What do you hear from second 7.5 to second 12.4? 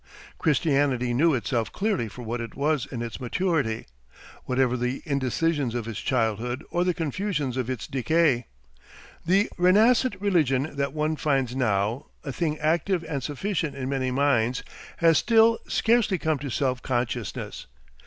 of its decay. The renascent religion that one finds now, a